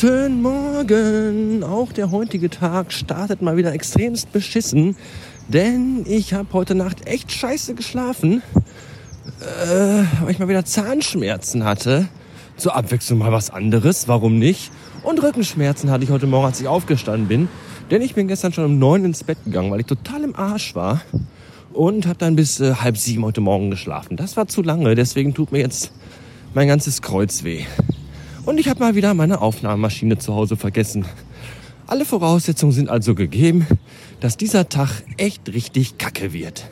Guten 0.00 0.40
Morgen! 0.40 1.62
Auch 1.62 1.92
der 1.92 2.10
heutige 2.10 2.48
Tag 2.48 2.90
startet 2.90 3.42
mal 3.42 3.58
wieder 3.58 3.74
extremst 3.74 4.32
beschissen, 4.32 4.96
denn 5.48 6.06
ich 6.08 6.32
habe 6.32 6.48
heute 6.54 6.74
Nacht 6.74 7.06
echt 7.06 7.30
scheiße 7.30 7.74
geschlafen, 7.74 8.42
äh, 9.40 10.04
weil 10.22 10.30
ich 10.30 10.38
mal 10.38 10.48
wieder 10.48 10.64
Zahnschmerzen 10.64 11.64
hatte. 11.64 12.08
Zur 12.56 12.76
Abwechslung 12.76 13.18
mal 13.18 13.30
was 13.30 13.50
anderes, 13.50 14.08
warum 14.08 14.38
nicht? 14.38 14.72
Und 15.02 15.22
Rückenschmerzen 15.22 15.90
hatte 15.90 16.04
ich 16.04 16.10
heute 16.10 16.26
Morgen, 16.26 16.46
als 16.46 16.62
ich 16.62 16.66
aufgestanden 16.66 17.28
bin, 17.28 17.48
denn 17.90 18.00
ich 18.00 18.14
bin 18.14 18.26
gestern 18.26 18.54
schon 18.54 18.64
um 18.64 18.78
neun 18.78 19.04
ins 19.04 19.22
Bett 19.22 19.44
gegangen, 19.44 19.70
weil 19.70 19.80
ich 19.80 19.86
total 19.86 20.24
im 20.24 20.34
Arsch 20.34 20.74
war 20.74 21.02
und 21.74 22.06
habe 22.06 22.18
dann 22.18 22.36
bis 22.36 22.58
äh, 22.58 22.72
halb 22.76 22.96
sieben 22.96 23.22
heute 23.22 23.42
Morgen 23.42 23.70
geschlafen. 23.70 24.16
Das 24.16 24.38
war 24.38 24.48
zu 24.48 24.62
lange, 24.62 24.94
deswegen 24.94 25.34
tut 25.34 25.52
mir 25.52 25.58
jetzt 25.58 25.92
mein 26.54 26.68
ganzes 26.68 27.02
Kreuz 27.02 27.44
weh. 27.44 27.66
Und 28.46 28.58
ich 28.58 28.68
habe 28.68 28.80
mal 28.80 28.94
wieder 28.94 29.12
meine 29.14 29.42
Aufnahmemaschine 29.42 30.18
zu 30.18 30.34
Hause 30.34 30.56
vergessen. 30.56 31.04
Alle 31.86 32.04
Voraussetzungen 32.04 32.72
sind 32.72 32.88
also 32.88 33.14
gegeben, 33.14 33.66
dass 34.20 34.36
dieser 34.36 34.68
Tag 34.68 35.02
echt 35.16 35.52
richtig 35.52 35.98
kacke 35.98 36.32
wird. 36.32 36.64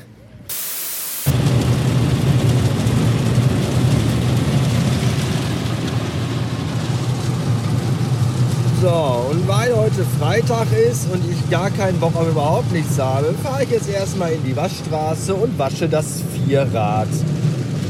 So, 8.81 9.27
und 9.33 9.49
weil 9.49 9.75
heute 9.77 10.05
Freitag 10.21 10.69
ist 10.89 11.11
und 11.13 11.21
ich 11.29 11.51
gar 11.51 11.69
keinen 11.71 11.99
Bock 11.99 12.15
auf 12.15 12.29
überhaupt 12.29 12.73
nichts 12.73 12.97
habe, 12.99 13.35
fahre 13.43 13.65
ich 13.65 13.71
jetzt 13.71 13.91
erstmal 13.91 14.33
in 14.33 14.45
die 14.45 14.57
Waschstraße 14.57 15.35
und 15.35 15.59
wasche 15.59 15.89
das 15.89 16.23
Vierrad. 16.47 17.09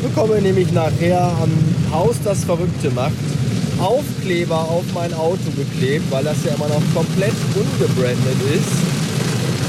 Bekomme 0.03 0.41
nämlich 0.41 0.72
nachher 0.72 1.31
am 1.42 1.50
Haus 1.92 2.16
das 2.25 2.44
Verrückte 2.44 2.91
macht 2.91 3.38
Aufkleber 3.81 4.59
auf 4.59 4.84
mein 4.95 5.15
Auto 5.15 5.48
geklebt, 5.57 6.11
weil 6.11 6.25
das 6.25 6.45
ja 6.45 6.55
immer 6.55 6.69
noch 6.69 6.83
komplett 6.95 7.34
ungebrandet 7.55 8.41
ist. 8.55 8.75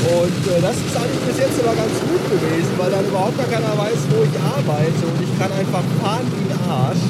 Und 0.10 0.42
äh, 0.48 0.62
das 0.62 0.76
ist 0.78 0.96
eigentlich 0.96 1.24
bis 1.28 1.38
jetzt 1.38 1.60
aber 1.62 1.76
ganz 1.76 1.94
gut 2.02 2.24
gewesen, 2.32 2.72
weil 2.78 2.90
dann 2.90 3.06
überhaupt 3.06 3.38
gar 3.38 3.48
keiner 3.48 3.78
weiß, 3.78 4.00
wo 4.10 4.24
ich 4.24 4.36
arbeite 4.40 5.02
und 5.06 5.18
ich 5.22 5.34
kann 5.38 5.52
einfach 5.52 5.84
fahren 6.02 6.26
wie 6.34 6.50
ein 6.50 6.70
Arsch. 6.70 7.06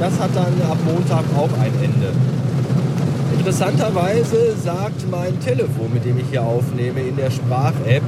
Das 0.00 0.18
hat 0.18 0.30
dann 0.34 0.54
ab 0.68 0.78
Montag 0.84 1.24
auch 1.36 1.52
ein 1.60 1.72
Ende. 1.82 2.12
Interessanterweise 3.38 4.56
sagt 4.62 5.08
mein 5.10 5.38
Telefon, 5.40 5.92
mit 5.92 6.04
dem 6.04 6.18
ich 6.18 6.26
hier 6.30 6.42
aufnehme, 6.42 7.00
in 7.00 7.16
der 7.16 7.30
Sprach-App, 7.30 8.02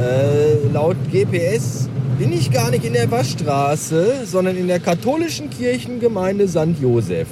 äh, 0.00 0.72
laut 0.72 0.96
GPS 1.10 1.88
bin 2.18 2.32
ich 2.32 2.50
gar 2.50 2.70
nicht 2.70 2.84
in 2.84 2.92
der 2.92 3.10
Waschstraße, 3.10 4.26
sondern 4.26 4.56
in 4.56 4.66
der 4.66 4.80
katholischen 4.80 5.48
Kirchengemeinde 5.50 6.48
St. 6.48 6.80
Josef. 6.80 7.28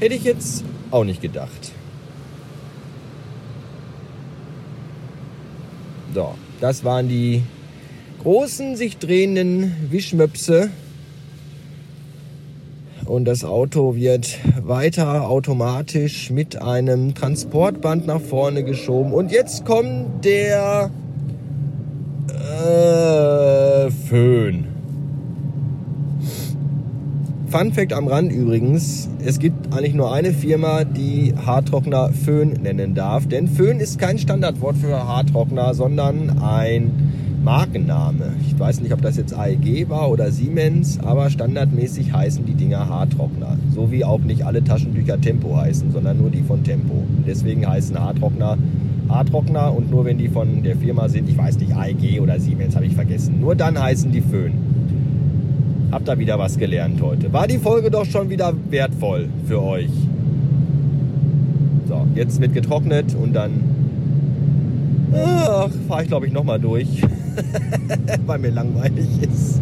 Hätte 0.00 0.14
ich 0.14 0.24
jetzt 0.24 0.64
auch 0.90 1.04
nicht 1.04 1.20
gedacht. 1.20 1.72
So, 6.14 6.34
das 6.60 6.84
waren 6.84 7.08
die 7.08 7.42
großen, 8.22 8.76
sich 8.76 8.98
drehenden 8.98 9.74
Wischmöpse. 9.90 10.70
Und 13.06 13.24
das 13.24 13.42
Auto 13.42 13.96
wird 13.96 14.38
weiter 14.62 15.28
automatisch 15.28 16.30
mit 16.30 16.60
einem 16.60 17.14
Transportband 17.14 18.06
nach 18.06 18.20
vorne 18.20 18.64
geschoben. 18.64 19.12
Und 19.12 19.32
jetzt 19.32 19.64
kommt 19.64 20.24
der 20.24 20.90
äh, 22.28 23.90
Föhn. 23.90 24.67
Fun 27.50 27.72
Fact 27.72 27.94
am 27.94 28.08
Rand 28.08 28.30
übrigens, 28.30 29.08
es 29.24 29.38
gibt 29.38 29.72
eigentlich 29.72 29.94
nur 29.94 30.12
eine 30.12 30.34
Firma, 30.34 30.84
die 30.84 31.32
Haartrockner 31.46 32.12
Föhn 32.12 32.50
nennen 32.62 32.94
darf. 32.94 33.26
Denn 33.26 33.48
Föhn 33.48 33.80
ist 33.80 33.98
kein 33.98 34.18
Standardwort 34.18 34.76
für 34.76 35.08
Haartrockner, 35.08 35.72
sondern 35.72 36.40
ein 36.42 36.90
Markenname. 37.42 38.34
Ich 38.46 38.58
weiß 38.58 38.82
nicht, 38.82 38.92
ob 38.92 39.00
das 39.00 39.16
jetzt 39.16 39.32
AEG 39.32 39.88
war 39.88 40.10
oder 40.10 40.30
Siemens, 40.30 41.00
aber 41.00 41.30
standardmäßig 41.30 42.12
heißen 42.12 42.44
die 42.44 42.52
Dinger 42.52 42.86
Haartrockner. 42.86 43.56
So 43.74 43.90
wie 43.90 44.04
auch 44.04 44.20
nicht 44.20 44.44
alle 44.44 44.62
Taschentücher 44.62 45.18
Tempo 45.18 45.56
heißen, 45.56 45.90
sondern 45.90 46.18
nur 46.18 46.28
die 46.28 46.42
von 46.42 46.62
Tempo. 46.62 46.96
Und 46.96 47.24
deswegen 47.26 47.66
heißen 47.66 47.98
Haartrockner 47.98 48.58
Haartrockner 49.08 49.74
und 49.74 49.90
nur 49.90 50.04
wenn 50.04 50.18
die 50.18 50.28
von 50.28 50.62
der 50.62 50.76
Firma 50.76 51.08
sind, 51.08 51.28
ich 51.28 51.38
weiß 51.38 51.58
nicht, 51.58 51.74
AEG 51.74 52.20
oder 52.20 52.38
Siemens, 52.38 52.76
habe 52.76 52.84
ich 52.84 52.94
vergessen, 52.94 53.40
nur 53.40 53.54
dann 53.54 53.80
heißen 53.80 54.12
die 54.12 54.20
Föhn. 54.20 54.52
Habt 55.90 56.06
da 56.06 56.18
wieder 56.18 56.38
was 56.38 56.58
gelernt 56.58 57.00
heute. 57.00 57.32
War 57.32 57.46
die 57.46 57.58
Folge 57.58 57.90
doch 57.90 58.04
schon 58.04 58.28
wieder 58.28 58.52
wertvoll 58.70 59.28
für 59.46 59.62
euch. 59.62 59.90
So, 61.88 62.06
jetzt 62.14 62.40
wird 62.40 62.52
getrocknet 62.52 63.14
und 63.14 63.32
dann 63.32 63.62
fahre 65.88 66.02
ich 66.02 66.08
glaube 66.08 66.26
ich 66.26 66.32
nochmal 66.32 66.60
durch, 66.60 67.02
weil 68.26 68.38
mir 68.38 68.50
langweilig 68.50 69.06
ist. 69.22 69.60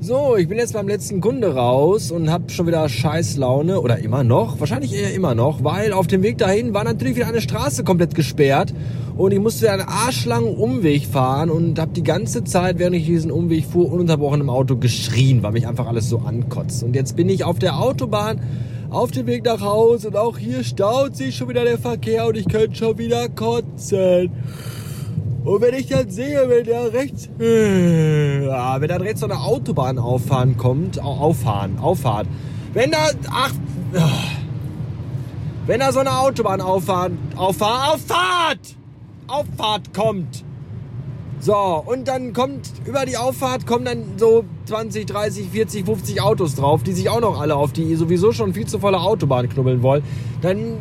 So, 0.00 0.36
ich 0.36 0.48
bin 0.48 0.56
jetzt 0.56 0.72
beim 0.72 0.88
letzten 0.88 1.20
Kunde 1.20 1.54
raus 1.54 2.10
und 2.10 2.30
habe 2.30 2.48
schon 2.48 2.66
wieder 2.66 2.88
Scheißlaune 2.88 3.78
oder 3.78 3.98
immer 3.98 4.24
noch, 4.24 4.58
wahrscheinlich 4.58 4.94
eher 4.94 5.12
immer 5.12 5.34
noch, 5.34 5.62
weil 5.62 5.92
auf 5.92 6.06
dem 6.06 6.22
Weg 6.22 6.38
dahin 6.38 6.72
war 6.72 6.82
natürlich 6.82 7.16
wieder 7.16 7.26
eine 7.26 7.42
Straße 7.42 7.84
komplett 7.84 8.14
gesperrt 8.14 8.72
und 9.18 9.32
ich 9.32 9.40
musste 9.40 9.70
einen 9.72 9.82
arschlangen 9.82 10.54
Umweg 10.54 11.04
fahren 11.04 11.50
und 11.50 11.80
habe 11.80 11.90
die 11.90 12.04
ganze 12.04 12.44
Zeit, 12.44 12.78
während 12.78 12.94
ich 12.94 13.04
diesen 13.04 13.32
Umweg 13.32 13.64
fuhr, 13.64 13.90
ununterbrochen 13.90 14.40
im 14.40 14.48
Auto 14.48 14.76
geschrien, 14.76 15.42
weil 15.42 15.50
mich 15.50 15.66
einfach 15.66 15.88
alles 15.88 16.08
so 16.08 16.18
ankotzt. 16.20 16.84
Und 16.84 16.94
jetzt 16.94 17.16
bin 17.16 17.28
ich 17.28 17.42
auf 17.42 17.58
der 17.58 17.80
Autobahn 17.80 18.40
auf 18.90 19.10
dem 19.10 19.26
Weg 19.26 19.44
nach 19.44 19.60
Hause 19.60 20.08
und 20.08 20.16
auch 20.16 20.38
hier 20.38 20.62
staut 20.62 21.16
sich 21.16 21.36
schon 21.36 21.48
wieder 21.48 21.64
der 21.64 21.78
Verkehr 21.78 22.28
und 22.28 22.36
ich 22.36 22.48
könnte 22.48 22.76
schon 22.76 22.96
wieder 22.96 23.28
kotzen. 23.28 24.30
Und 25.44 25.60
wenn 25.62 25.74
ich 25.74 25.88
dann 25.88 26.08
sehe, 26.08 26.48
wenn 26.48 26.64
da 26.64 26.84
rechts, 26.84 27.28
äh, 27.40 28.46
ja, 28.46 28.80
wenn 28.80 28.88
da 28.88 28.96
rechts 28.98 29.20
so 29.20 29.26
eine 29.26 29.40
Autobahn 29.40 29.98
auffahren 29.98 30.56
kommt, 30.56 31.02
auffahren, 31.02 31.76
auffahrt, 31.80 32.28
wenn 32.72 32.92
da, 32.92 33.10
ach, 33.32 33.52
äh, 33.94 34.00
wenn 35.66 35.80
da 35.80 35.90
so 35.90 35.98
eine 35.98 36.16
Autobahn 36.20 36.60
auffahren, 36.60 37.18
auffahrt, 37.36 37.94
auffahrt, 37.94 38.77
Auffahrt 39.28 39.94
kommt. 39.94 40.44
So, 41.40 41.54
und 41.54 42.08
dann 42.08 42.32
kommt, 42.32 42.72
über 42.84 43.06
die 43.06 43.16
Auffahrt 43.16 43.64
kommen 43.64 43.84
dann 43.84 44.02
so 44.16 44.44
20, 44.64 45.06
30, 45.06 45.48
40, 45.50 45.84
50 45.84 46.20
Autos 46.20 46.56
drauf, 46.56 46.82
die 46.82 46.92
sich 46.92 47.08
auch 47.08 47.20
noch 47.20 47.40
alle 47.40 47.54
auf 47.54 47.72
die 47.72 47.94
sowieso 47.94 48.32
schon 48.32 48.54
viel 48.54 48.66
zu 48.66 48.80
volle 48.80 48.98
Autobahn 48.98 49.48
knubbeln 49.48 49.82
wollen. 49.82 50.02
Dann 50.42 50.74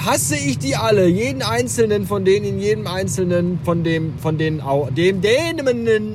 hasse 0.00 0.36
ich 0.36 0.58
die 0.58 0.76
alle, 0.76 1.06
jeden 1.08 1.42
einzelnen 1.42 2.06
von 2.06 2.24
denen, 2.24 2.46
in 2.46 2.58
jedem 2.58 2.86
einzelnen 2.86 3.58
von 3.64 3.84
dem, 3.84 4.18
von 4.18 4.38
den, 4.38 4.62
dem, 4.96 5.20
dem, 5.20 5.56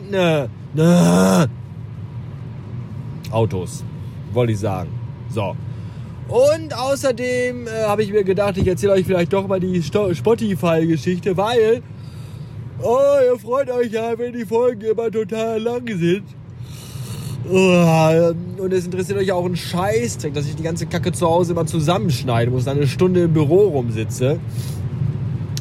ne, 0.10 0.50
ne, 0.74 1.50
Autos, 3.30 3.84
wollte 4.34 4.54
ich 4.54 4.60
sagen. 4.60 4.90
So. 5.30 5.56
Und 6.32 6.74
außerdem 6.74 7.68
äh, 7.68 7.84
habe 7.88 8.04
ich 8.04 8.12
mir 8.14 8.24
gedacht, 8.24 8.58
ich 8.58 8.66
erzähle 8.66 8.94
euch 8.94 9.06
vielleicht 9.06 9.34
doch 9.34 9.48
mal 9.48 9.60
die 9.60 9.84
Spotify-Geschichte, 9.84 11.36
weil, 11.36 11.82
oh, 12.82 12.98
ihr 13.26 13.38
freut 13.38 13.70
euch 13.70 13.92
ja, 13.92 14.18
wenn 14.18 14.32
die 14.32 14.46
Folgen 14.46 14.82
immer 14.82 15.12
total 15.12 15.62
lang 15.62 15.86
sind. 15.88 16.24
Und 17.44 18.72
es 18.72 18.86
interessiert 18.86 19.20
euch 19.20 19.32
auch 19.34 19.46
ein 19.46 19.58
Scheißdreck, 19.58 20.34
dass 20.34 20.46
ich 20.46 20.56
die 20.56 20.64
ganze 20.64 20.86
Kacke 20.86 21.12
zu 21.12 21.28
Hause 21.28 21.52
immer 21.52 21.66
zusammenschneiden 21.66 22.54
muss, 22.54 22.64
dann 22.64 22.78
eine 22.78 22.88
Stunde 22.88 23.24
im 23.24 23.34
Büro 23.34 23.68
rumsitze. 23.68 24.40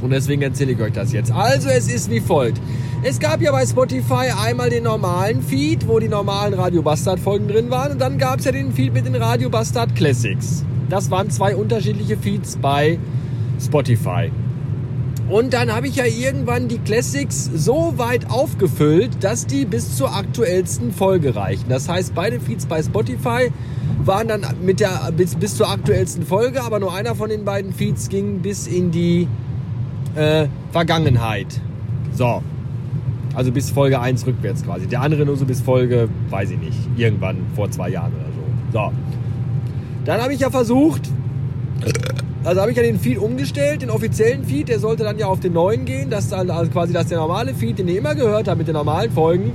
Und 0.02 0.10
deswegen 0.10 0.42
erzähle 0.42 0.72
ich 0.72 0.80
euch 0.80 0.92
das 0.92 1.12
jetzt. 1.12 1.32
Also 1.32 1.68
es 1.68 1.92
ist 1.92 2.10
wie 2.10 2.20
folgt. 2.20 2.60
Es 3.02 3.18
gab 3.18 3.40
ja 3.40 3.50
bei 3.50 3.64
Spotify 3.64 4.30
einmal 4.44 4.68
den 4.68 4.84
normalen 4.84 5.42
Feed, 5.42 5.88
wo 5.88 5.98
die 5.98 6.08
normalen 6.08 6.52
Radio 6.52 6.82
Bastard 6.82 7.18
Folgen 7.18 7.48
drin 7.48 7.70
waren. 7.70 7.92
Und 7.92 7.98
dann 7.98 8.18
gab 8.18 8.40
es 8.40 8.44
ja 8.44 8.52
den 8.52 8.72
Feed 8.72 8.92
mit 8.92 9.06
den 9.06 9.16
Radio 9.16 9.48
Bastard 9.48 9.96
Classics. 9.96 10.66
Das 10.90 11.10
waren 11.10 11.30
zwei 11.30 11.56
unterschiedliche 11.56 12.18
Feeds 12.18 12.58
bei 12.60 12.98
Spotify. 13.58 14.30
Und 15.30 15.54
dann 15.54 15.74
habe 15.74 15.88
ich 15.88 15.96
ja 15.96 16.04
irgendwann 16.04 16.68
die 16.68 16.76
Classics 16.76 17.48
so 17.54 17.94
weit 17.96 18.30
aufgefüllt, 18.30 19.24
dass 19.24 19.46
die 19.46 19.64
bis 19.64 19.96
zur 19.96 20.14
aktuellsten 20.14 20.92
Folge 20.92 21.34
reichen. 21.34 21.70
Das 21.70 21.88
heißt, 21.88 22.14
beide 22.14 22.38
Feeds 22.38 22.66
bei 22.66 22.82
Spotify 22.82 23.50
waren 24.04 24.28
dann 24.28 24.44
mit 24.62 24.80
der, 24.80 25.10
bis, 25.16 25.36
bis 25.36 25.56
zur 25.56 25.70
aktuellsten 25.70 26.26
Folge, 26.26 26.62
aber 26.62 26.80
nur 26.80 26.92
einer 26.92 27.14
von 27.14 27.30
den 27.30 27.46
beiden 27.46 27.72
Feeds 27.72 28.10
ging 28.10 28.40
bis 28.40 28.66
in 28.66 28.90
die 28.90 29.26
äh, 30.16 30.48
Vergangenheit. 30.70 31.62
So. 32.12 32.42
Also 33.34 33.52
bis 33.52 33.70
Folge 33.70 34.00
1 34.00 34.26
rückwärts 34.26 34.64
quasi. 34.64 34.86
Der 34.86 35.02
andere 35.02 35.24
nur 35.24 35.36
so 35.36 35.44
bis 35.44 35.60
Folge, 35.60 36.08
weiß 36.30 36.50
ich 36.50 36.58
nicht, 36.58 36.78
irgendwann 36.96 37.36
vor 37.54 37.70
zwei 37.70 37.90
Jahren 37.90 38.12
oder 38.12 38.82
so. 38.82 38.90
So. 38.90 38.92
Dann 40.04 40.20
habe 40.20 40.34
ich 40.34 40.40
ja 40.40 40.50
versucht, 40.50 41.02
also 42.44 42.60
habe 42.60 42.70
ich 42.70 42.76
ja 42.76 42.82
den 42.82 42.98
Feed 42.98 43.18
umgestellt, 43.18 43.82
den 43.82 43.90
offiziellen 43.90 44.44
Feed, 44.44 44.68
der 44.68 44.78
sollte 44.78 45.04
dann 45.04 45.18
ja 45.18 45.26
auf 45.26 45.40
den 45.40 45.52
neuen 45.52 45.84
gehen, 45.84 46.10
dass 46.10 46.28
dann 46.28 46.50
also 46.50 46.70
quasi 46.70 46.92
dass 46.92 47.06
der 47.06 47.18
normale 47.18 47.54
Feed, 47.54 47.78
den 47.78 47.88
ihr 47.88 47.98
immer 47.98 48.14
gehört 48.14 48.48
habt 48.48 48.58
mit 48.58 48.66
den 48.66 48.74
normalen 48.74 49.10
Folgen, 49.12 49.52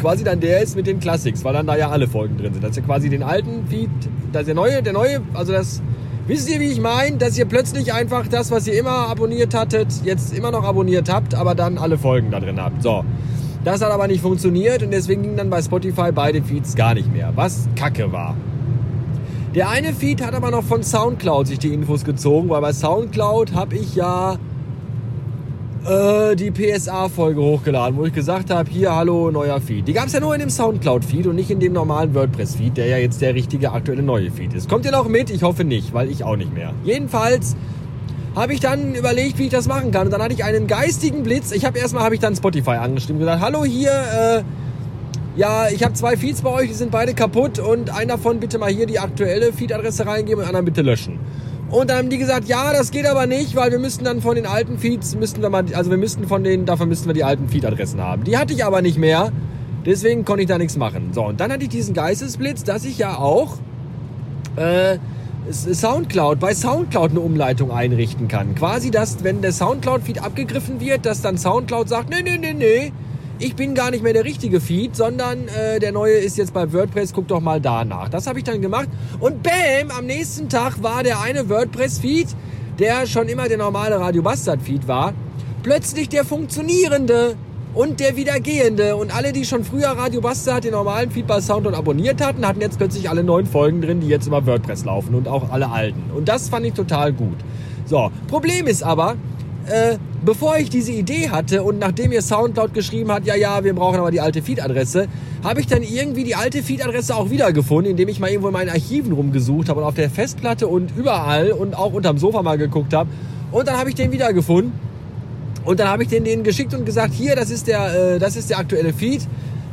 quasi 0.00 0.24
dann 0.24 0.40
der 0.40 0.62
ist 0.62 0.76
mit 0.76 0.86
den 0.86 1.00
Classics, 1.00 1.44
weil 1.44 1.52
dann 1.52 1.66
da 1.66 1.76
ja 1.76 1.90
alle 1.90 2.08
Folgen 2.08 2.36
drin 2.36 2.52
sind. 2.52 2.64
Dass 2.64 2.76
ihr 2.76 2.82
quasi 2.82 3.08
den 3.08 3.22
alten 3.22 3.66
Feed, 3.68 3.90
dass 4.32 4.46
der 4.46 4.54
neue, 4.54 4.82
der 4.82 4.92
neue, 4.92 5.20
also 5.34 5.52
das, 5.52 5.82
wisst 6.26 6.48
ihr, 6.50 6.60
wie 6.60 6.66
ich 6.66 6.80
meine? 6.80 7.16
Dass 7.16 7.36
ihr 7.38 7.44
plötzlich 7.44 7.92
einfach 7.92 8.26
das, 8.28 8.50
was 8.50 8.66
ihr 8.66 8.78
immer 8.78 9.08
abonniert 9.08 9.54
hattet, 9.54 9.88
jetzt 10.04 10.36
immer 10.36 10.50
noch 10.50 10.64
abonniert 10.64 11.12
habt, 11.12 11.34
aber 11.34 11.54
dann 11.54 11.78
alle 11.78 11.98
Folgen 11.98 12.30
da 12.30 12.40
drin 12.40 12.60
habt. 12.60 12.82
So. 12.82 13.04
Das 13.64 13.80
hat 13.80 13.92
aber 13.92 14.08
nicht 14.08 14.20
funktioniert 14.20 14.82
und 14.82 14.90
deswegen 14.90 15.22
ging 15.22 15.36
dann 15.36 15.48
bei 15.48 15.62
Spotify 15.62 16.10
beide 16.12 16.42
Feeds 16.42 16.74
gar 16.74 16.94
nicht 16.94 17.12
mehr, 17.12 17.32
was 17.36 17.68
kacke 17.76 18.10
war. 18.10 18.34
Der 19.54 19.68
eine 19.68 19.92
Feed 19.92 20.24
hat 20.24 20.34
aber 20.34 20.50
noch 20.50 20.64
von 20.64 20.82
Soundcloud 20.82 21.46
sich 21.46 21.58
die 21.58 21.72
Infos 21.74 22.04
gezogen, 22.04 22.48
weil 22.48 22.60
bei 22.60 22.72
Soundcloud 22.72 23.54
habe 23.54 23.76
ich 23.76 23.94
ja 23.94 24.38
äh, 25.86 26.36
die 26.36 26.50
PSA-Folge 26.50 27.40
hochgeladen, 27.40 27.96
wo 27.98 28.04
ich 28.04 28.12
gesagt 28.12 28.50
habe, 28.50 28.70
hier, 28.70 28.94
hallo, 28.94 29.30
neuer 29.30 29.60
Feed. 29.60 29.88
Die 29.88 29.92
gab 29.92 30.06
es 30.06 30.12
ja 30.12 30.20
nur 30.20 30.34
in 30.34 30.40
dem 30.40 30.50
Soundcloud-Feed 30.50 31.26
und 31.26 31.36
nicht 31.36 31.50
in 31.50 31.60
dem 31.60 31.72
normalen 31.72 32.14
WordPress-Feed, 32.14 32.76
der 32.76 32.86
ja 32.86 32.98
jetzt 32.98 33.20
der 33.20 33.34
richtige 33.34 33.72
aktuelle 33.72 34.02
neue 34.02 34.30
Feed 34.30 34.54
ist. 34.54 34.68
Kommt 34.68 34.84
ihr 34.84 34.92
noch 34.92 35.08
mit? 35.08 35.30
Ich 35.30 35.42
hoffe 35.42 35.64
nicht, 35.64 35.92
weil 35.92 36.10
ich 36.10 36.24
auch 36.24 36.36
nicht 36.36 36.54
mehr. 36.54 36.72
Jedenfalls 36.84 37.56
habe 38.34 38.54
ich 38.54 38.60
dann 38.60 38.94
überlegt, 38.94 39.38
wie 39.38 39.44
ich 39.44 39.50
das 39.50 39.68
machen 39.68 39.90
kann. 39.90 40.06
Und 40.06 40.12
dann 40.12 40.22
hatte 40.22 40.34
ich 40.34 40.44
einen 40.44 40.66
geistigen 40.66 41.22
Blitz. 41.22 41.52
Ich 41.52 41.64
habe 41.64 41.78
erstmal 41.78 42.04
habe 42.04 42.14
ich 42.14 42.20
dann 42.20 42.34
Spotify 42.34 42.72
angeschrieben 42.72 43.16
und 43.16 43.26
gesagt, 43.26 43.42
hallo 43.42 43.64
hier, 43.64 43.90
äh, 43.90 44.42
ja, 45.36 45.68
ich 45.68 45.82
habe 45.82 45.94
zwei 45.94 46.16
Feeds 46.16 46.42
bei 46.42 46.50
euch, 46.50 46.68
die 46.68 46.74
sind 46.74 46.90
beide 46.90 47.14
kaputt 47.14 47.58
und 47.58 47.90
einer 47.90 48.16
davon 48.16 48.38
bitte 48.38 48.58
mal 48.58 48.70
hier 48.70 48.86
die 48.86 48.98
aktuelle 48.98 49.52
Feed-Adresse 49.52 50.06
reingeben 50.06 50.42
und 50.42 50.46
anderen 50.46 50.66
bitte 50.66 50.82
löschen. 50.82 51.18
Und 51.72 51.88
dann 51.88 51.96
haben 51.96 52.10
die 52.10 52.18
gesagt, 52.18 52.48
ja, 52.48 52.74
das 52.74 52.90
geht 52.90 53.06
aber 53.06 53.26
nicht, 53.26 53.56
weil 53.56 53.72
wir 53.72 53.78
müssten 53.78 54.04
dann 54.04 54.20
von 54.20 54.36
den 54.36 54.44
alten 54.44 54.78
Feeds, 54.78 55.14
müssten 55.14 55.40
wir 55.40 55.48
mal, 55.48 55.64
also 55.72 55.90
wir 55.90 55.96
müssten 55.96 56.28
von 56.28 56.44
denen, 56.44 56.66
dafür 56.66 56.84
müssten 56.84 57.06
wir 57.06 57.14
die 57.14 57.24
alten 57.24 57.48
Feed-Adressen 57.48 57.98
haben. 57.98 58.24
Die 58.24 58.36
hatte 58.36 58.52
ich 58.52 58.62
aber 58.62 58.82
nicht 58.82 58.98
mehr, 58.98 59.32
deswegen 59.86 60.26
konnte 60.26 60.42
ich 60.42 60.48
da 60.48 60.58
nichts 60.58 60.76
machen. 60.76 61.14
So, 61.14 61.24
und 61.24 61.40
dann 61.40 61.50
hatte 61.50 61.62
ich 61.62 61.70
diesen 61.70 61.94
Geistesblitz, 61.94 62.62
dass 62.62 62.84
ich 62.84 62.98
ja 62.98 63.16
auch 63.16 63.56
äh, 64.56 64.98
Soundcloud, 65.50 66.40
bei 66.40 66.54
Soundcloud 66.54 67.12
eine 67.12 67.20
Umleitung 67.20 67.70
einrichten 67.70 68.28
kann. 68.28 68.54
Quasi, 68.54 68.90
dass, 68.90 69.24
wenn 69.24 69.40
der 69.40 69.52
Soundcloud-Feed 69.52 70.22
abgegriffen 70.22 70.78
wird, 70.78 71.06
dass 71.06 71.22
dann 71.22 71.38
Soundcloud 71.38 71.88
sagt, 71.88 72.10
nee, 72.10 72.20
nee, 72.22 72.36
nee, 72.36 72.52
nee, 72.52 72.92
ich 73.42 73.56
bin 73.56 73.74
gar 73.74 73.90
nicht 73.90 74.04
mehr 74.04 74.12
der 74.12 74.24
richtige 74.24 74.60
Feed, 74.60 74.94
sondern 74.94 75.48
äh, 75.48 75.80
der 75.80 75.90
neue 75.90 76.14
ist 76.14 76.38
jetzt 76.38 76.54
bei 76.54 76.72
WordPress, 76.72 77.12
guck 77.12 77.26
doch 77.26 77.40
mal 77.40 77.60
danach. 77.60 78.08
Das 78.08 78.28
habe 78.28 78.38
ich 78.38 78.44
dann 78.44 78.62
gemacht 78.62 78.88
und 79.18 79.42
bam, 79.42 79.90
am 79.96 80.06
nächsten 80.06 80.48
Tag 80.48 80.80
war 80.82 81.02
der 81.02 81.20
eine 81.20 81.48
WordPress-Feed, 81.48 82.28
der 82.78 83.06
schon 83.06 83.28
immer 83.28 83.48
der 83.48 83.58
normale 83.58 83.98
Radio 83.98 84.22
Bastard-Feed 84.22 84.86
war, 84.86 85.12
plötzlich 85.64 86.08
der 86.08 86.24
funktionierende 86.24 87.34
und 87.74 87.98
der 87.98 88.16
wiedergehende. 88.16 88.94
Und 88.94 89.12
alle, 89.14 89.32
die 89.32 89.44
schon 89.44 89.64
früher 89.64 89.88
Radio 89.88 90.20
Bastard 90.20 90.62
den 90.62 90.72
normalen 90.72 91.10
Feed 91.10 91.26
bei 91.26 91.40
Soundcloud 91.40 91.74
abonniert 91.74 92.24
hatten, 92.24 92.46
hatten 92.46 92.60
jetzt 92.60 92.78
plötzlich 92.78 93.10
alle 93.10 93.24
neuen 93.24 93.46
Folgen 93.46 93.82
drin, 93.82 94.00
die 94.00 94.08
jetzt 94.08 94.28
über 94.28 94.46
WordPress 94.46 94.84
laufen 94.84 95.16
und 95.16 95.26
auch 95.26 95.50
alle 95.50 95.68
alten. 95.68 96.12
Und 96.14 96.28
das 96.28 96.48
fand 96.48 96.64
ich 96.64 96.74
total 96.74 97.12
gut. 97.12 97.38
So, 97.86 98.12
Problem 98.28 98.68
ist 98.68 98.84
aber, 98.84 99.16
äh, 99.66 99.98
bevor 100.24 100.56
ich 100.56 100.70
diese 100.70 100.92
Idee 100.92 101.30
hatte 101.30 101.62
und 101.62 101.78
nachdem 101.78 102.12
ihr 102.12 102.22
Soundcloud 102.22 102.74
geschrieben 102.74 103.12
hat, 103.12 103.26
ja, 103.26 103.34
ja, 103.34 103.62
wir 103.64 103.74
brauchen 103.74 103.98
aber 103.98 104.10
die 104.10 104.20
alte 104.20 104.42
Feed-Adresse, 104.42 105.08
habe 105.44 105.60
ich 105.60 105.66
dann 105.66 105.82
irgendwie 105.82 106.24
die 106.24 106.34
alte 106.34 106.62
Feed-Adresse 106.62 107.14
auch 107.14 107.30
wiedergefunden, 107.30 107.90
indem 107.90 108.08
ich 108.08 108.20
mal 108.20 108.28
irgendwo 108.28 108.48
in 108.48 108.54
meinen 108.54 108.70
Archiven 108.70 109.12
rumgesucht 109.12 109.68
habe 109.68 109.80
und 109.80 109.86
auf 109.86 109.94
der 109.94 110.10
Festplatte 110.10 110.66
und 110.66 110.96
überall 110.96 111.52
und 111.52 111.76
auch 111.76 111.92
unterm 111.92 112.18
Sofa 112.18 112.42
mal 112.42 112.58
geguckt 112.58 112.92
habe. 112.94 113.10
Und 113.50 113.68
dann 113.68 113.76
habe 113.76 113.90
ich 113.90 113.94
den 113.94 114.12
wiedergefunden. 114.12 114.72
Und 115.64 115.78
dann 115.78 115.88
habe 115.88 116.02
ich 116.02 116.08
den 116.08 116.24
denen 116.24 116.42
geschickt 116.42 116.74
und 116.74 116.84
gesagt, 116.84 117.14
hier, 117.14 117.36
das 117.36 117.50
ist 117.50 117.68
der, 117.68 118.14
äh, 118.14 118.18
das 118.18 118.34
ist 118.36 118.50
der 118.50 118.58
aktuelle 118.58 118.92
Feed 118.92 119.22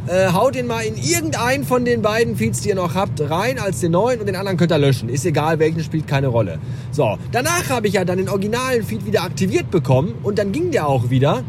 äh, 0.07 0.31
haut 0.31 0.55
den 0.55 0.67
mal 0.67 0.81
in 0.81 0.95
irgendeinen 0.95 1.65
von 1.65 1.85
den 1.85 2.01
beiden 2.01 2.35
Feeds, 2.35 2.61
die 2.61 2.69
ihr 2.69 2.75
noch 2.75 2.95
habt, 2.95 3.21
rein 3.29 3.59
als 3.59 3.79
den 3.79 3.91
neuen 3.91 4.19
und 4.19 4.25
den 4.25 4.35
anderen 4.35 4.57
könnt 4.57 4.71
ihr 4.71 4.77
löschen. 4.77 5.09
Ist 5.09 5.25
egal, 5.25 5.59
welchen 5.59 5.83
spielt 5.83 6.07
keine 6.07 6.27
Rolle. 6.27 6.59
So, 6.91 7.17
danach 7.31 7.69
habe 7.69 7.87
ich 7.87 7.93
ja 7.93 8.05
dann 8.05 8.17
den 8.17 8.29
originalen 8.29 8.83
Feed 8.83 9.05
wieder 9.05 9.23
aktiviert 9.23 9.69
bekommen 9.71 10.15
und 10.23 10.39
dann 10.39 10.51
ging 10.51 10.71
der 10.71 10.87
auch 10.87 11.09
wieder. 11.09 11.43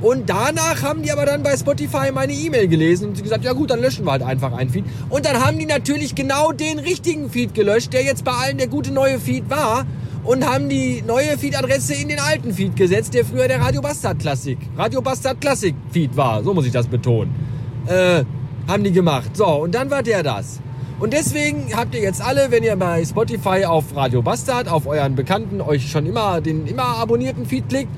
Und 0.00 0.30
danach 0.30 0.82
haben 0.82 1.02
die 1.02 1.12
aber 1.12 1.26
dann 1.26 1.42
bei 1.42 1.54
Spotify 1.54 2.10
meine 2.10 2.32
E-Mail 2.32 2.68
gelesen 2.68 3.08
und 3.08 3.22
gesagt, 3.22 3.44
ja 3.44 3.52
gut, 3.52 3.70
dann 3.70 3.80
löschen 3.80 4.06
wir 4.06 4.12
halt 4.12 4.22
einfach 4.22 4.54
einen 4.54 4.70
Feed. 4.70 4.84
Und 5.10 5.26
dann 5.26 5.44
haben 5.44 5.58
die 5.58 5.66
natürlich 5.66 6.14
genau 6.14 6.52
den 6.52 6.78
richtigen 6.78 7.28
Feed 7.28 7.52
gelöscht, 7.52 7.92
der 7.92 8.02
jetzt 8.02 8.24
bei 8.24 8.32
allen 8.32 8.56
der 8.56 8.68
gute 8.68 8.92
neue 8.92 9.18
Feed 9.18 9.50
war. 9.50 9.84
Und 10.24 10.46
haben 10.46 10.68
die 10.68 11.02
neue 11.06 11.38
Feed-Adresse 11.38 11.94
in 11.94 12.08
den 12.08 12.18
alten 12.18 12.52
Feed 12.52 12.76
gesetzt, 12.76 13.14
der 13.14 13.24
früher 13.24 13.48
der 13.48 13.60
Radio 13.60 13.80
Bastard 13.80 14.18
Classic, 14.18 14.58
Radio 14.76 15.00
Bastard 15.00 15.40
Classic 15.40 15.74
Feed 15.90 16.14
war. 16.14 16.42
So 16.44 16.52
muss 16.52 16.66
ich 16.66 16.72
das 16.72 16.86
betonen 16.86 17.49
äh, 17.90 18.24
haben 18.68 18.84
die 18.84 18.92
gemacht. 18.92 19.36
So, 19.36 19.46
und 19.46 19.74
dann 19.74 19.90
war 19.90 20.02
der 20.02 20.22
das. 20.22 20.60
Und 21.00 21.12
deswegen 21.12 21.74
habt 21.74 21.94
ihr 21.94 22.02
jetzt 22.02 22.22
alle, 22.22 22.50
wenn 22.50 22.62
ihr 22.62 22.76
bei 22.76 23.04
Spotify 23.04 23.64
auf 23.64 23.96
Radio 23.96 24.22
Bastard, 24.22 24.68
auf 24.68 24.86
euren 24.86 25.14
Bekannten, 25.14 25.60
euch 25.60 25.90
schon 25.90 26.06
immer 26.06 26.40
den 26.40 26.66
immer 26.66 26.98
abonnierten 26.98 27.46
Feed 27.46 27.68
klickt, 27.68 27.90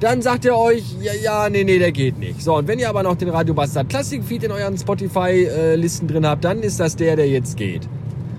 dann 0.00 0.22
sagt 0.22 0.44
ihr 0.44 0.56
euch, 0.56 0.84
ja, 1.00 1.12
ja, 1.14 1.48
nee, 1.50 1.64
nee, 1.64 1.78
der 1.78 1.90
geht 1.90 2.18
nicht. 2.18 2.42
So, 2.42 2.56
und 2.56 2.68
wenn 2.68 2.78
ihr 2.78 2.88
aber 2.88 3.02
noch 3.02 3.16
den 3.16 3.28
Radio 3.28 3.54
Bastard 3.54 3.88
Classic 3.88 4.22
Feed 4.22 4.44
in 4.44 4.52
euren 4.52 4.78
Spotify-Listen 4.78 6.06
drin 6.06 6.26
habt, 6.26 6.44
dann 6.44 6.60
ist 6.62 6.78
das 6.78 6.94
der, 6.96 7.16
der 7.16 7.28
jetzt 7.28 7.56
geht. 7.56 7.88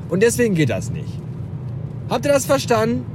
Und 0.10 0.24
deswegen 0.24 0.56
geht 0.56 0.70
das 0.70 0.92
nicht. 0.92 1.20
Habt 2.10 2.26
ihr 2.26 2.32
das 2.32 2.46
verstanden? 2.46 3.06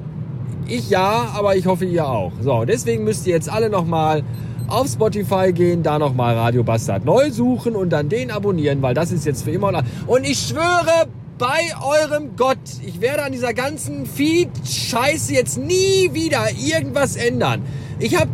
Ich 0.67 0.91
ja, 0.91 1.29
aber 1.35 1.57
ich 1.57 1.67
hoffe 1.67 1.85
ihr 1.85 2.07
auch. 2.07 2.33
So, 2.41 2.65
deswegen 2.65 3.05
müsst 3.05 3.27
ihr 3.27 3.35
jetzt 3.35 3.51
alle 3.51 3.71
nochmal 3.71 4.23
auf 4.71 4.89
Spotify 4.89 5.53
gehen, 5.53 5.83
da 5.83 5.99
nochmal 5.99 6.37
Radio 6.37 6.63
Bastard 6.63 7.05
neu 7.05 7.31
suchen 7.31 7.75
und 7.75 7.91
dann 7.91 8.09
den 8.09 8.31
abonnieren, 8.31 8.83
weil 8.83 8.95
das 8.95 9.13
ist 9.13 9.27
jetzt 9.27 9.45
für 9.45 9.51
immer. 9.51 9.83
Und 10.07 10.25
ich 10.25 10.39
schwöre 10.39 11.09
bei 11.39 11.73
eurem 11.83 12.37
Gott, 12.37 12.59
ich 12.85 13.01
werde 13.01 13.25
an 13.25 13.33
dieser 13.33 13.55
ganzen 13.55 14.07
Feed-Scheiße 14.07 15.33
jetzt 15.35 15.59
nie 15.59 16.11
wieder 16.13 16.47
irgendwas 16.53 17.17
ändern. 17.17 17.63
Ich 17.99 18.19
habe 18.19 18.31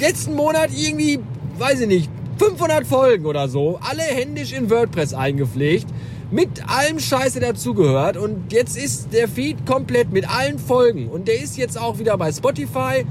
letzten 0.00 0.34
Monat 0.34 0.70
irgendwie, 0.74 1.20
weiß 1.58 1.80
ich 1.80 1.88
nicht, 1.88 2.10
500 2.38 2.86
Folgen 2.86 3.26
oder 3.26 3.48
so, 3.48 3.78
alle 3.82 4.02
händisch 4.02 4.52
in 4.52 4.70
WordPress 4.70 5.12
eingepflegt 5.12 5.86
mit 6.30 6.68
allem 6.68 6.98
Scheiße 6.98 7.40
dazugehört 7.40 8.16
und 8.16 8.52
jetzt 8.52 8.76
ist 8.76 9.12
der 9.12 9.28
Feed 9.28 9.64
komplett 9.64 10.12
mit 10.12 10.28
allen 10.28 10.58
Folgen 10.58 11.08
und 11.08 11.26
der 11.26 11.42
ist 11.42 11.56
jetzt 11.56 11.80
auch 11.80 11.98
wieder 11.98 12.18
bei 12.18 12.30
Spotify 12.32 13.06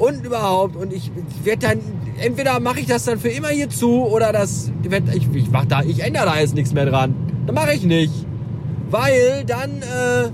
und 0.00 0.24
überhaupt. 0.24 0.76
Und 0.76 0.92
ich 0.92 1.12
werde 1.44 1.68
dann, 1.68 1.78
entweder 2.18 2.58
mache 2.58 2.80
ich 2.80 2.86
das 2.86 3.04
dann 3.04 3.18
für 3.18 3.28
immer 3.28 3.48
hier 3.48 3.68
zu 3.68 4.04
oder 4.06 4.32
das, 4.32 4.72
ich, 5.14 5.28
ich 5.34 5.50
mach 5.50 5.66
da, 5.66 5.82
ich 5.82 6.02
ändere 6.02 6.24
da 6.24 6.40
jetzt 6.40 6.54
nichts 6.54 6.72
mehr 6.72 6.86
dran. 6.86 7.14
Dann 7.46 7.54
mache 7.54 7.74
ich 7.74 7.84
nicht. 7.84 8.12
Weil 8.90 9.44
dann, 9.46 9.70
äh, 9.70 10.30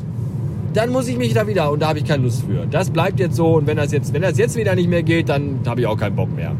dann 0.73 0.91
muss 0.91 1.09
ich 1.09 1.19
mich 1.19 1.35
da 1.35 1.47
wieder 1.47 1.71
und 1.71 1.81
da 1.81 1.89
habe 1.89 1.99
ich 1.99 2.05
keine 2.05 2.23
Lust 2.23 2.45
für. 2.45 2.67
Das 2.67 2.91
bleibt 2.91 3.21
jetzt 3.21 3.37
so 3.37 3.57
und 3.57 3.67
wenn 3.67 3.77
das 3.77 3.93
jetzt, 3.93 4.15
wenn 4.15 4.23
das 4.23 4.39
jetzt 4.39 4.57
wieder 4.57 4.75
nicht 4.75 4.89
mehr 4.89 5.03
geht, 5.03 5.29
dann 5.29 5.61
habe 5.67 5.81
ich 5.81 5.87
auch 5.87 5.99
keinen 5.99 6.17
Bock 6.17 6.35
mehr. 6.35 6.53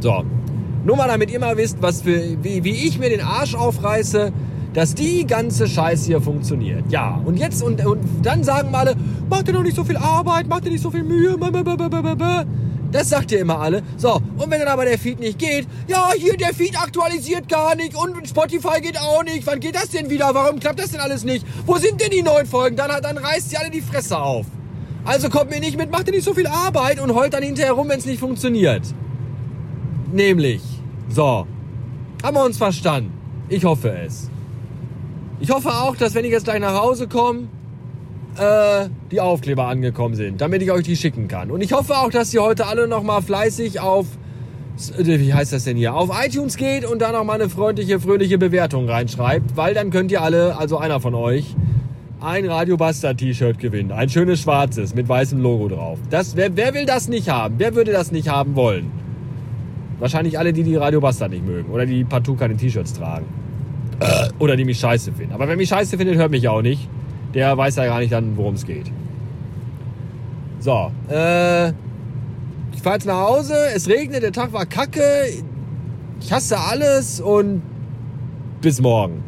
So. 0.00 0.24
Nur 0.84 0.96
mal 0.96 1.08
damit 1.08 1.30
ihr 1.30 1.40
mal 1.40 1.56
wisst, 1.56 1.80
was 1.80 2.02
für, 2.02 2.20
wie, 2.42 2.64
wie 2.64 2.86
ich 2.86 2.98
mir 2.98 3.10
den 3.10 3.20
Arsch 3.20 3.54
aufreiße, 3.54 4.32
dass 4.78 4.94
die 4.94 5.26
ganze 5.26 5.66
Scheiße 5.66 6.06
hier 6.06 6.20
funktioniert. 6.20 6.84
Ja, 6.88 7.20
und 7.24 7.36
jetzt, 7.36 7.64
und, 7.64 7.84
und 7.84 7.98
dann 8.22 8.44
sagen 8.44 8.72
alle, 8.72 8.94
macht 9.28 9.48
ihr 9.48 9.54
doch 9.54 9.64
nicht 9.64 9.74
so 9.74 9.82
viel 9.82 9.96
Arbeit, 9.96 10.46
macht 10.46 10.66
ihr 10.66 10.70
nicht 10.70 10.82
so 10.82 10.92
viel 10.92 11.02
Mühe, 11.02 11.36
das 12.92 13.08
sagt 13.08 13.32
ihr 13.32 13.40
immer 13.40 13.58
alle. 13.58 13.82
So, 13.96 14.20
und 14.36 14.48
wenn 14.48 14.60
dann 14.60 14.68
aber 14.68 14.84
der 14.84 14.96
Feed 14.96 15.18
nicht 15.18 15.36
geht, 15.36 15.66
ja, 15.88 16.12
hier 16.16 16.36
der 16.36 16.54
Feed 16.54 16.80
aktualisiert 16.80 17.48
gar 17.48 17.74
nicht 17.74 17.96
und 17.96 18.28
Spotify 18.28 18.80
geht 18.80 19.00
auch 19.00 19.24
nicht. 19.24 19.44
Wann 19.48 19.58
geht 19.58 19.74
das 19.74 19.88
denn 19.88 20.10
wieder? 20.10 20.32
Warum 20.32 20.60
klappt 20.60 20.78
das 20.78 20.92
denn 20.92 21.00
alles 21.00 21.24
nicht? 21.24 21.44
Wo 21.66 21.74
sind 21.78 22.00
denn 22.00 22.10
die 22.12 22.22
neuen 22.22 22.46
Folgen? 22.46 22.76
Dann, 22.76 23.02
dann 23.02 23.18
reißt 23.18 23.52
ihr 23.52 23.58
alle 23.58 23.70
die 23.70 23.80
Fresse 23.80 24.16
auf. 24.16 24.46
Also 25.04 25.28
kommt 25.28 25.50
mir 25.50 25.58
nicht 25.58 25.76
mit, 25.76 25.90
macht 25.90 26.06
ihr 26.06 26.14
nicht 26.14 26.24
so 26.24 26.34
viel 26.34 26.46
Arbeit 26.46 27.00
und 27.00 27.12
heult 27.16 27.34
dann 27.34 27.42
hinterher 27.42 27.72
rum, 27.72 27.88
wenn 27.88 27.98
es 27.98 28.06
nicht 28.06 28.20
funktioniert. 28.20 28.82
Nämlich, 30.12 30.62
so, 31.08 31.48
haben 32.22 32.36
wir 32.36 32.44
uns 32.44 32.58
verstanden? 32.58 33.12
Ich 33.48 33.64
hoffe 33.64 33.90
es. 34.06 34.30
Ich 35.40 35.50
hoffe 35.50 35.70
auch, 35.70 35.94
dass 35.94 36.14
wenn 36.14 36.24
ich 36.24 36.32
jetzt 36.32 36.44
gleich 36.44 36.60
nach 36.60 36.80
Hause 36.80 37.06
komme, 37.06 37.46
äh, 38.38 38.88
die 39.10 39.20
Aufkleber 39.20 39.66
angekommen 39.68 40.16
sind, 40.16 40.40
damit 40.40 40.62
ich 40.62 40.72
euch 40.72 40.84
die 40.84 40.96
schicken 40.96 41.28
kann. 41.28 41.50
Und 41.50 41.60
ich 41.60 41.72
hoffe 41.72 41.96
auch, 41.96 42.10
dass 42.10 42.34
ihr 42.34 42.42
heute 42.42 42.66
alle 42.66 42.88
nochmal 42.88 43.22
fleißig 43.22 43.78
auf, 43.78 44.06
äh, 44.98 45.04
wie 45.04 45.32
heißt 45.32 45.52
das 45.52 45.62
denn 45.64 45.76
hier, 45.76 45.94
auf 45.94 46.10
iTunes 46.24 46.56
geht 46.56 46.84
und 46.84 47.00
da 47.00 47.12
nochmal 47.12 47.40
eine 47.40 47.50
freundliche, 47.50 48.00
fröhliche 48.00 48.36
Bewertung 48.36 48.88
reinschreibt, 48.88 49.56
weil 49.56 49.74
dann 49.74 49.90
könnt 49.90 50.10
ihr 50.10 50.22
alle, 50.22 50.56
also 50.56 50.78
einer 50.78 51.00
von 51.00 51.14
euch, 51.14 51.54
ein 52.20 52.46
Radio 52.46 52.76
Bastard 52.76 53.18
T-Shirt 53.18 53.60
gewinnen. 53.60 53.92
Ein 53.92 54.08
schönes 54.08 54.40
schwarzes 54.40 54.92
mit 54.92 55.08
weißem 55.08 55.40
Logo 55.40 55.68
drauf. 55.68 56.00
Das, 56.10 56.34
wer, 56.34 56.56
wer 56.56 56.74
will 56.74 56.84
das 56.84 57.06
nicht 57.06 57.28
haben? 57.28 57.54
Wer 57.58 57.76
würde 57.76 57.92
das 57.92 58.10
nicht 58.10 58.28
haben 58.28 58.56
wollen? 58.56 58.90
Wahrscheinlich 60.00 60.36
alle, 60.36 60.52
die 60.52 60.64
die 60.64 60.74
Radio 60.74 61.00
Bastard 61.00 61.30
nicht 61.30 61.46
mögen 61.46 61.70
oder 61.70 61.86
die 61.86 62.02
partout 62.02 62.34
keine 62.34 62.56
T-Shirts 62.56 62.92
tragen. 62.92 63.26
Äh, 64.00 64.28
oder 64.38 64.56
die 64.56 64.64
mich 64.64 64.78
scheiße 64.78 65.12
finden. 65.12 65.32
Aber 65.32 65.48
wer 65.48 65.56
mich 65.56 65.68
scheiße 65.68 65.96
findet, 65.96 66.16
hört 66.16 66.30
mich 66.30 66.48
auch 66.48 66.62
nicht. 66.62 66.88
Der 67.34 67.56
weiß 67.56 67.76
ja 67.76 67.86
gar 67.86 67.98
nicht 67.98 68.12
dann, 68.12 68.36
worum 68.36 68.54
es 68.54 68.64
geht. 68.64 68.90
So, 70.60 70.90
äh, 71.08 71.68
ich 71.68 72.82
fahre 72.82 72.96
jetzt 72.96 73.06
nach 73.06 73.28
Hause. 73.28 73.54
Es 73.74 73.88
regnet, 73.88 74.22
der 74.22 74.32
Tag 74.32 74.52
war 74.52 74.66
kacke. 74.66 75.02
ich 76.20 76.32
hasse 76.32 76.58
alles 76.58 77.20
und 77.20 77.62
bis 78.60 78.80
morgen. 78.80 79.22